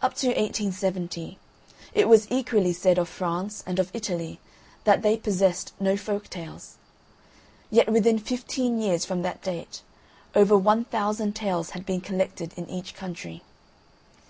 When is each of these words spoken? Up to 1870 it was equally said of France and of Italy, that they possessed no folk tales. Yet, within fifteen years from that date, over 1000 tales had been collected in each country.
Up 0.00 0.14
to 0.14 0.28
1870 0.28 1.38
it 1.92 2.08
was 2.08 2.26
equally 2.30 2.72
said 2.72 2.96
of 2.96 3.10
France 3.10 3.62
and 3.66 3.78
of 3.78 3.90
Italy, 3.92 4.40
that 4.84 5.02
they 5.02 5.18
possessed 5.18 5.74
no 5.78 5.98
folk 5.98 6.30
tales. 6.30 6.78
Yet, 7.70 7.92
within 7.92 8.18
fifteen 8.18 8.80
years 8.80 9.04
from 9.04 9.20
that 9.20 9.42
date, 9.42 9.82
over 10.34 10.56
1000 10.56 11.36
tales 11.36 11.70
had 11.76 11.84
been 11.84 12.00
collected 12.00 12.54
in 12.56 12.70
each 12.70 12.94
country. 12.94 13.42